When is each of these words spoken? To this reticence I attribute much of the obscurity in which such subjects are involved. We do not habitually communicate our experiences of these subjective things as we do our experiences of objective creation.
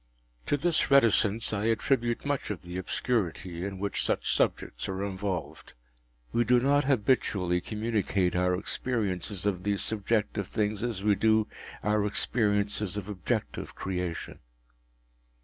To 0.47 0.57
this 0.57 0.89
reticence 0.89 1.53
I 1.53 1.65
attribute 1.65 2.25
much 2.25 2.49
of 2.49 2.63
the 2.63 2.75
obscurity 2.79 3.63
in 3.63 3.77
which 3.77 4.03
such 4.03 4.33
subjects 4.35 4.89
are 4.89 5.03
involved. 5.05 5.73
We 6.33 6.43
do 6.43 6.59
not 6.59 6.85
habitually 6.85 7.61
communicate 7.61 8.35
our 8.35 8.55
experiences 8.55 9.45
of 9.45 9.61
these 9.61 9.83
subjective 9.83 10.47
things 10.47 10.81
as 10.81 11.03
we 11.03 11.13
do 11.13 11.47
our 11.83 12.03
experiences 12.07 12.97
of 12.97 13.07
objective 13.09 13.75
creation. 13.75 14.39